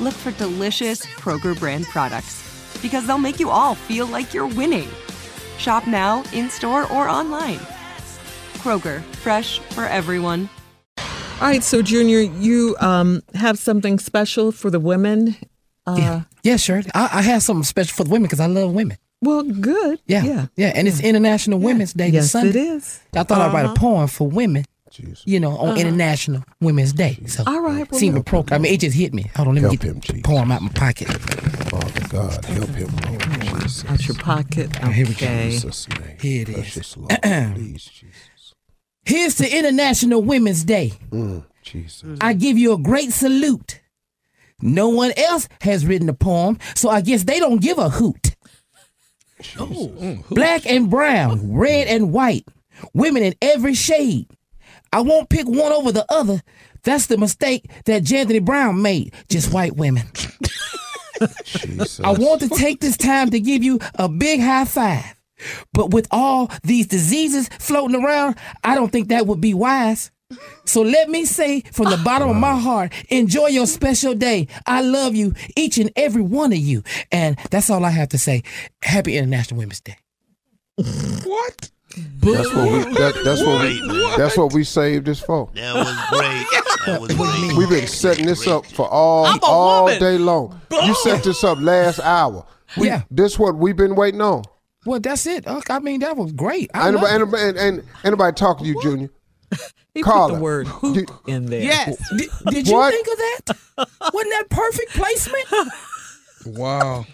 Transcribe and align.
look 0.00 0.14
for 0.14 0.30
delicious 0.32 1.04
Kroger 1.04 1.58
brand 1.58 1.84
products 1.86 2.42
because 2.82 3.06
they'll 3.06 3.18
make 3.18 3.40
you 3.40 3.50
all 3.50 3.74
feel 3.74 4.06
like 4.06 4.34
you're 4.34 4.46
winning. 4.46 4.88
Shop 5.58 5.86
now, 5.86 6.22
in 6.32 6.50
store, 6.50 6.90
or 6.92 7.08
online. 7.08 7.58
Kroger, 8.58 9.02
fresh 9.22 9.58
for 9.70 9.84
everyone. 9.84 10.48
All 10.98 11.48
right, 11.48 11.62
so 11.62 11.82
Junior, 11.82 12.20
you 12.20 12.76
um, 12.80 13.22
have 13.34 13.58
something 13.58 13.98
special 13.98 14.52
for 14.52 14.70
the 14.70 14.80
women. 14.80 15.36
Uh, 15.86 15.96
yeah, 15.98 16.22
yeah, 16.42 16.56
sure. 16.56 16.82
I, 16.94 17.08
I 17.12 17.22
have 17.22 17.42
something 17.42 17.64
special 17.64 17.94
for 17.94 18.04
the 18.04 18.10
women 18.10 18.24
because 18.24 18.40
I 18.40 18.46
love 18.46 18.72
women. 18.72 18.96
Well, 19.22 19.42
good. 19.44 20.00
Yeah, 20.06 20.24
yeah, 20.24 20.46
yeah. 20.56 20.72
and 20.74 20.86
it's 20.86 21.00
International 21.00 21.58
Women's 21.58 21.92
Day 21.94 22.08
Yes, 22.08 22.24
this 22.24 22.32
Sunday. 22.32 22.50
it 22.50 22.56
is. 22.56 23.00
I 23.14 23.22
thought 23.22 23.40
I'd 23.40 23.52
write 23.52 23.64
a 23.64 23.68
Uh-huh. 23.68 23.74
poem 23.74 24.08
for 24.08 24.28
women. 24.28 24.64
You 25.24 25.40
know, 25.40 25.56
on 25.56 25.70
Uh-huh. 25.70 25.80
International 25.80 26.42
Women's 26.60 26.92
Day. 26.92 27.18
So, 27.26 27.42
All 27.46 27.60
right, 27.60 27.90
well, 27.90 27.98
seemed 28.00 28.16
appropriate. 28.16 28.56
I 28.56 28.58
mean, 28.60 28.72
it 28.74 28.80
just 28.80 28.96
hit 28.96 29.12
me. 29.14 29.30
Hold 29.36 29.48
on, 29.48 29.54
let 29.56 29.70
me 29.70 29.76
get 29.76 30.02
the 30.02 30.22
poem 30.22 30.50
out 30.52 30.62
my 30.62 30.68
pocket. 30.70 31.08
Father 31.08 32.08
God, 32.08 32.44
help 32.44 32.68
him, 32.70 32.90
Lord 33.08 33.22
Jesus. 33.62 33.84
Out 33.86 34.06
your 34.06 34.16
pocket. 34.16 34.70
Oh, 34.82 34.88
here 34.90 35.06
we 35.06 35.14
go. 35.14 35.26
Okay. 35.26 35.50
Jesus' 35.50 35.88
name. 35.88 36.16
Here 36.20 36.42
it 36.42 36.48
is. 36.48 36.54
Precious 36.54 36.96
Lord, 36.96 37.10
please, 37.22 37.84
Jesus. 37.84 38.54
Here's 39.04 39.34
to 39.36 39.56
International 39.58 40.20
Women's 40.22 40.64
Day. 40.64 40.92
Mm, 41.10 41.44
Jesus. 41.62 42.18
I 42.20 42.32
give 42.32 42.58
you 42.58 42.72
a 42.72 42.78
great 42.78 43.12
salute. 43.12 43.80
No 44.62 44.88
one 44.88 45.12
else 45.16 45.48
has 45.60 45.84
written 45.84 46.08
a 46.08 46.14
poem, 46.14 46.58
so 46.74 46.88
I 46.88 47.02
guess 47.02 47.24
they 47.24 47.38
don't 47.38 47.60
give 47.60 47.78
a 47.78 47.90
hoot. 47.90 48.34
Black 50.30 50.66
and 50.66 50.88
brown, 50.90 51.52
red 51.52 51.88
and 51.88 52.12
white, 52.12 52.46
women 52.94 53.22
in 53.22 53.34
every 53.42 53.74
shade. 53.74 54.26
I 54.96 55.00
won't 55.00 55.28
pick 55.28 55.46
one 55.46 55.72
over 55.72 55.92
the 55.92 56.06
other. 56.08 56.42
That's 56.82 57.06
the 57.08 57.18
mistake 57.18 57.70
that 57.84 58.02
J. 58.02 58.20
Anthony 58.20 58.38
Brown 58.38 58.80
made. 58.80 59.12
Just 59.28 59.52
white 59.52 59.76
women. 59.76 60.04
I 62.02 62.12
want 62.12 62.40
to 62.40 62.48
take 62.48 62.80
this 62.80 62.96
time 62.96 63.28
to 63.28 63.38
give 63.38 63.62
you 63.62 63.78
a 63.96 64.08
big 64.08 64.40
high 64.40 64.64
five. 64.64 65.04
But 65.74 65.90
with 65.90 66.08
all 66.10 66.50
these 66.64 66.86
diseases 66.86 67.50
floating 67.60 68.02
around, 68.02 68.36
I 68.64 68.74
don't 68.74 68.90
think 68.90 69.08
that 69.08 69.26
would 69.26 69.38
be 69.38 69.52
wise. 69.52 70.10
So 70.64 70.80
let 70.80 71.10
me 71.10 71.26
say 71.26 71.60
from 71.72 71.90
the 71.90 72.00
bottom 72.02 72.30
of 72.30 72.36
my 72.36 72.58
heart, 72.58 72.90
enjoy 73.10 73.48
your 73.48 73.66
special 73.66 74.14
day. 74.14 74.48
I 74.64 74.80
love 74.80 75.14
you, 75.14 75.34
each 75.56 75.76
and 75.76 75.92
every 75.94 76.22
one 76.22 76.54
of 76.54 76.58
you. 76.58 76.82
And 77.12 77.36
that's 77.50 77.68
all 77.68 77.84
I 77.84 77.90
have 77.90 78.08
to 78.08 78.18
say. 78.18 78.44
Happy 78.80 79.18
International 79.18 79.58
Women's 79.58 79.82
Day. 79.82 79.98
What? 80.76 81.70
That's 81.94 82.52
what 82.52 82.72
we. 82.72 82.94
That, 82.94 83.20
that's 83.24 83.42
what 83.42 83.62
we. 83.62 84.16
That's 84.16 84.36
what 84.36 84.52
we 84.52 84.64
saved 84.64 85.06
this 85.06 85.20
for. 85.20 85.48
That 85.54 85.74
was 85.74 85.86
great. 86.10 86.46
That 86.86 87.00
was 87.00 87.14
great. 87.14 87.56
We've 87.56 87.68
been 87.70 87.86
setting 87.86 88.26
this 88.26 88.46
up 88.46 88.66
for 88.66 88.88
all 88.88 89.38
all 89.42 89.84
woman. 89.84 90.00
day 90.00 90.18
long. 90.18 90.60
You 90.70 90.94
set 90.96 91.22
this 91.24 91.42
up 91.44 91.58
last 91.60 92.00
hour. 92.00 92.44
We, 92.76 92.88
Yeah. 92.88 93.02
This 93.10 93.38
what 93.38 93.56
we've 93.56 93.76
been 93.76 93.94
waiting 93.94 94.20
on. 94.20 94.42
Well, 94.84 95.00
that's 95.00 95.26
it. 95.26 95.44
I 95.48 95.78
mean, 95.80 96.00
that 96.00 96.16
was 96.16 96.32
great. 96.32 96.70
I 96.74 96.88
Anybody, 96.88 97.06
love 97.06 97.12
it. 97.12 97.14
anybody, 97.36 97.42
and, 97.42 97.58
and 97.78 97.88
anybody 98.04 98.34
talking 98.34 98.64
to 98.64 98.68
you, 98.72 98.82
Junior? 98.82 99.10
He 99.94 100.02
Carla, 100.02 100.28
put 100.28 100.34
the 100.36 100.42
word 100.42 100.66
hoop 100.66 101.10
in 101.26 101.46
there. 101.46 101.62
Yes. 101.62 101.96
Did, 102.10 102.28
did 102.50 102.68
you 102.68 102.74
What? 102.74 102.92
think 102.92 103.06
of 103.06 103.16
that? 103.16 104.12
Wasn't 104.12 104.30
that 104.32 104.44
perfect 104.50 104.90
placement? 104.92 105.46
Wow. 106.44 107.06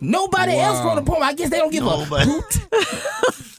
Nobody 0.00 0.58
else 0.58 0.84
wrote 0.84 0.98
a 0.98 1.02
poem. 1.02 1.22
I 1.22 1.32
guess 1.32 1.48
they 1.50 1.58
don't 1.58 1.70
give 1.70 1.84
Nobody. 1.84 2.28
a 2.28 2.32
hoot. 2.32 2.58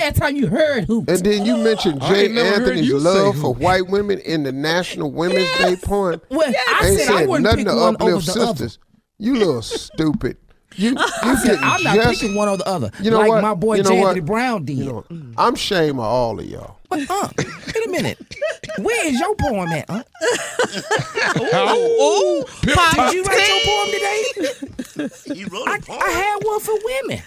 what? 0.00 0.16
When 0.16 0.16
the 0.16 0.16
last 0.16 0.16
time 0.16 0.36
you 0.36 0.46
heard 0.48 0.84
who? 0.84 1.04
And 1.08 1.18
then 1.24 1.44
you 1.46 1.56
mentioned 1.58 2.00
Jay 2.02 2.24
ain't 2.24 2.34
never 2.34 2.48
heard 2.48 2.58
Anthony's 2.62 2.88
you 2.88 2.98
love 2.98 3.38
for 3.38 3.54
white 3.54 3.86
women 3.88 4.18
in 4.20 4.42
the 4.42 4.52
National 4.52 5.10
Women's 5.10 5.50
Day 5.58 5.76
poem. 5.76 6.20
Well, 6.30 6.52
I 6.80 6.86
Ain't 6.88 7.00
said 7.00 7.08
I 7.10 7.26
wouldn't 7.26 7.44
nothing 7.44 7.64
pick 7.64 7.74
to 7.74 7.80
one 7.80 7.96
over 8.00 8.16
uplift 8.16 8.26
the 8.26 8.42
other. 8.42 8.46
sisters. 8.56 8.78
You 9.18 9.36
little 9.36 9.62
stupid. 9.62 10.36
You, 10.76 10.90
you 10.90 10.96
I 10.98 11.34
said, 11.34 11.58
I'm 11.58 11.82
not 11.82 11.94
just, 11.96 12.20
picking 12.20 12.36
one 12.36 12.48
or 12.48 12.56
the 12.56 12.66
other. 12.66 12.90
You 13.02 13.10
know 13.10 13.18
like 13.18 13.28
what? 13.28 13.42
my 13.42 13.54
boy 13.54 13.76
You 13.76 13.82
know 13.82 13.90
J. 13.90 14.00
what? 14.00 14.08
Anthony 14.08 14.26
Brown 14.26 14.64
did. 14.64 14.78
You 14.78 14.84
know, 15.10 15.32
I'm 15.36 15.54
shame 15.56 15.98
of 15.98 16.04
all 16.04 16.38
of 16.38 16.46
y'all. 16.46 16.76
But, 16.88 17.10
uh, 17.10 17.28
wait 17.38 17.86
a 17.86 17.90
minute. 17.90 18.18
Where 18.78 19.06
is 19.06 19.18
your 19.20 19.34
poem 19.36 19.68
at? 19.72 19.88
Huh? 20.72 21.74
Ooh, 21.76 22.44
pip 22.62 22.76
Did 22.96 23.14
you 23.14 23.22
write 23.24 23.48
your 23.48 23.60
poem 23.66 23.90
today? 23.90 25.34
He 25.34 25.44
wrote 25.44 25.68
I, 25.68 25.76
a 25.76 25.80
poem. 25.80 25.98
I 26.02 26.10
had 26.10 26.38
one 26.44 26.60
for 26.60 26.74
women. 26.84 27.22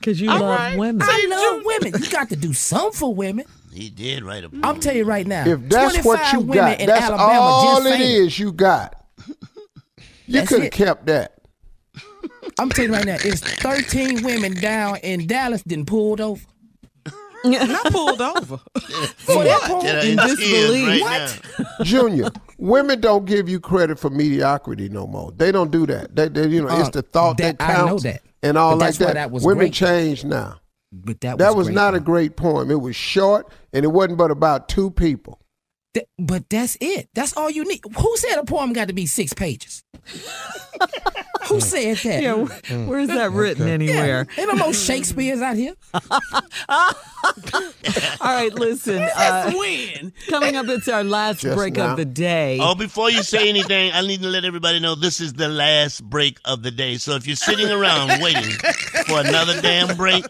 Because 0.00 0.20
you 0.20 0.28
love 0.28 0.76
women. 0.76 1.02
I 1.08 1.26
love 1.28 1.62
women. 1.64 2.02
You 2.02 2.10
got 2.10 2.30
to 2.30 2.36
do 2.36 2.52
some 2.54 2.90
for 2.92 3.14
women. 3.14 3.44
He 3.72 3.90
did 3.90 4.24
write 4.24 4.44
a 4.44 4.48
book. 4.48 4.60
I'm 4.64 4.80
telling 4.80 4.98
you 4.98 5.04
right 5.04 5.26
now. 5.26 5.46
If 5.46 5.68
that's 5.68 6.04
what 6.04 6.32
you 6.32 6.40
women 6.40 6.54
got, 6.56 6.80
in 6.80 6.86
that's 6.86 7.04
Alabama 7.04 7.40
all 7.40 7.74
just 7.76 7.86
it 7.86 7.90
fainted. 7.98 8.08
is 8.08 8.38
you 8.38 8.52
got. 8.52 8.96
You 10.26 10.42
could 10.44 10.62
have 10.62 10.72
kept 10.72 11.06
that. 11.06 11.34
I'm 12.58 12.70
telling 12.70 12.90
you 12.92 12.96
right 12.96 13.06
now, 13.06 13.16
it's 13.20 13.40
13 13.40 14.22
women 14.24 14.54
down 14.54 14.96
in 14.98 15.26
Dallas 15.26 15.62
didn't 15.62 15.86
pulled 15.86 16.20
over. 16.20 16.42
Not 17.44 17.86
pulled 17.92 18.20
over. 18.20 18.58
For 19.18 19.44
that 19.44 19.60
point, 19.64 19.82
That 19.84 19.96
are 19.96 20.06
In 20.06 20.18
in 20.18 20.26
disbelief. 20.26 20.86
right 20.86 21.00
What? 21.02 21.40
now. 21.78 21.84
Junior, 21.84 22.28
women 22.58 23.00
don't 23.00 23.24
give 23.24 23.48
you 23.48 23.60
credit 23.60 23.98
for 23.98 24.10
mediocrity 24.10 24.88
no 24.88 25.06
more. 25.06 25.32
They 25.32 25.50
don't 25.52 25.70
do 25.70 25.86
that. 25.86 26.14
They, 26.14 26.28
they 26.28 26.48
you 26.48 26.62
know, 26.62 26.68
it's 26.78 26.88
Uh, 26.88 26.90
the 26.90 27.02
thought 27.02 27.36
that- 27.38 27.58
that, 27.58 27.64
I 27.70 27.76
know 27.78 27.86
counts 27.88 28.02
that. 28.04 28.22
And 28.42 28.56
all 28.58 28.76
like 28.76 28.94
that. 28.96 29.14
that 29.14 29.30
was 29.30 29.44
women 29.44 29.66
great. 29.66 29.72
change 29.74 30.24
now. 30.24 30.60
But 30.92 31.20
that 31.20 31.32
was, 31.32 31.38
That 31.38 31.56
was 31.56 31.66
great, 31.68 31.74
not 31.74 31.94
a 31.94 32.00
great 32.00 32.36
poem. 32.36 32.70
It 32.70 32.80
was 32.80 32.96
short 32.96 33.52
and 33.72 33.84
it 33.84 33.88
wasn't 33.88 34.18
but 34.18 34.30
about 34.30 34.68
two 34.68 34.90
people. 34.90 35.39
Th- 35.92 36.06
but 36.18 36.48
that's 36.48 36.76
it. 36.80 37.08
That's 37.14 37.36
all 37.36 37.50
you 37.50 37.64
need. 37.64 37.80
Who 37.96 38.16
said 38.16 38.38
a 38.38 38.44
poem 38.44 38.72
got 38.72 38.88
to 38.88 38.94
be 38.94 39.06
six 39.06 39.32
pages? 39.34 39.82
Who 41.48 41.60
said 41.60 41.96
that? 41.98 42.22
Yeah, 42.22 42.44
wh- 42.46 42.88
where's 42.88 43.08
that 43.08 43.32
written 43.32 43.66
anywhere? 43.66 44.26
Ain't 44.38 44.48
no 44.48 44.54
more 44.54 44.72
Shakespeare's 44.72 45.40
out 45.40 45.56
here. 45.56 45.74
All 46.68 46.94
right, 48.22 48.52
listen. 48.54 49.02
Uh, 49.02 49.50
Win. 49.54 50.12
coming 50.28 50.56
up, 50.56 50.68
it's 50.68 50.86
our 50.88 51.02
last 51.02 51.40
Just 51.40 51.56
break 51.56 51.74
now. 51.74 51.90
of 51.92 51.96
the 51.96 52.04
day. 52.04 52.58
Oh, 52.60 52.74
before 52.74 53.10
you 53.10 53.22
say 53.22 53.48
anything, 53.48 53.90
I 53.92 54.02
need 54.06 54.22
to 54.22 54.28
let 54.28 54.44
everybody 54.44 54.78
know 54.80 54.94
this 54.94 55.20
is 55.20 55.32
the 55.32 55.48
last 55.48 56.04
break 56.04 56.38
of 56.44 56.62
the 56.62 56.70
day. 56.70 56.96
So 56.98 57.16
if 57.16 57.26
you're 57.26 57.36
sitting 57.36 57.68
around 57.70 58.20
waiting 58.22 58.52
for 59.06 59.20
another 59.20 59.60
damn 59.60 59.96
break, 59.96 60.24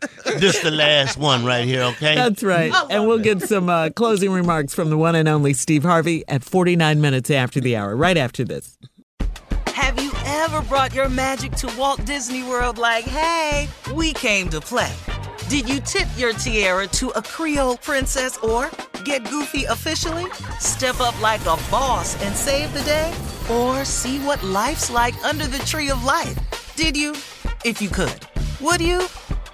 this 0.24 0.56
is 0.56 0.62
the 0.62 0.70
last 0.70 1.18
one 1.18 1.44
right 1.44 1.64
here, 1.64 1.82
okay? 1.82 2.14
That's 2.14 2.42
right. 2.42 2.72
And 2.90 3.06
we'll 3.06 3.18
get 3.18 3.42
some 3.42 3.68
uh, 3.68 3.90
closing 3.90 4.30
remarks 4.30 4.74
from 4.74 4.90
the 4.90 4.96
one 4.96 5.14
and 5.14 5.28
only 5.28 5.52
Steve 5.52 5.82
Harvey 5.82 6.24
at 6.28 6.42
49 6.42 7.00
minutes 7.00 7.30
after 7.30 7.60
the 7.60 7.76
hour, 7.76 7.94
right 7.94 8.16
after 8.16 8.44
this. 8.44 8.78
Have 9.66 10.02
you 10.02 10.12
ever 10.24 10.62
brought 10.62 10.94
your 10.94 11.08
magic 11.08 11.52
to 11.52 11.72
Walt 11.78 12.04
Disney 12.04 12.42
World 12.42 12.78
like, 12.78 13.04
hey, 13.04 13.68
we 13.94 14.12
came 14.12 14.48
to 14.50 14.60
play? 14.60 14.92
Did 15.48 15.68
you 15.68 15.80
tip 15.80 16.06
your 16.16 16.32
tiara 16.32 16.86
to 16.88 17.08
a 17.10 17.22
Creole 17.22 17.76
princess 17.78 18.38
or 18.38 18.70
get 19.04 19.28
goofy 19.28 19.64
officially? 19.64 20.30
Step 20.60 21.00
up 21.00 21.20
like 21.20 21.40
a 21.42 21.58
boss 21.70 22.20
and 22.22 22.34
save 22.36 22.72
the 22.72 22.82
day? 22.82 23.12
Or 23.50 23.84
see 23.84 24.18
what 24.20 24.42
life's 24.44 24.90
like 24.90 25.14
under 25.24 25.46
the 25.46 25.58
tree 25.60 25.90
of 25.90 26.04
life? 26.04 26.38
Did 26.76 26.96
you? 26.96 27.12
If 27.64 27.82
you 27.82 27.88
could. 27.88 28.26
Would 28.60 28.80
you? 28.80 29.08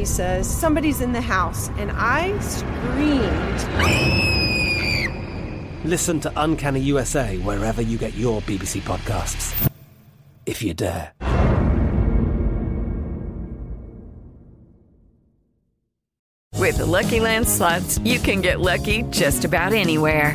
He 0.00 0.06
says, 0.06 0.48
Somebody's 0.48 1.02
in 1.02 1.12
the 1.12 1.20
house, 1.20 1.68
and 1.76 1.90
I 1.92 2.32
screamed. 2.40 3.60
Listen 5.84 6.18
to 6.20 6.32
Uncanny 6.36 6.80
USA 6.80 7.36
wherever 7.36 7.82
you 7.82 7.98
get 7.98 8.14
your 8.14 8.40
BBC 8.42 8.80
podcasts, 8.80 9.70
if 10.46 10.62
you 10.62 10.72
dare. 10.72 11.12
With 16.56 16.78
the 16.78 16.86
Lucky 16.86 17.20
Land 17.20 17.46
slots, 17.46 17.98
you 17.98 18.18
can 18.20 18.40
get 18.40 18.58
lucky 18.58 19.02
just 19.10 19.44
about 19.44 19.74
anywhere. 19.74 20.34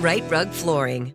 Rite 0.00 0.30
Rug 0.30 0.50
Flooring. 0.50 1.14